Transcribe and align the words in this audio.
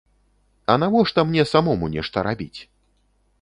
А 0.71 0.77
навошта 0.83 1.25
мне 1.31 1.45
самому 1.51 1.91
нешта 1.97 2.25
рабіць? 2.29 2.59